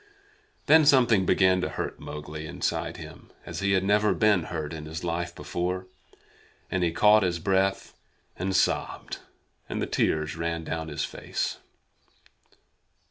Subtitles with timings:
[0.65, 4.85] Then something began to hurt Mowgli inside him, as he had never been hurt in
[4.87, 5.85] his life before,
[6.71, 7.95] and he caught his breath
[8.35, 9.19] and sobbed,
[9.69, 11.59] and the tears ran down his face.